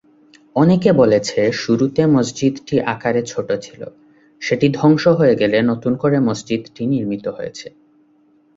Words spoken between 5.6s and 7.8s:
নতুন করে মসজিদটি নির্মিত হয়েছে।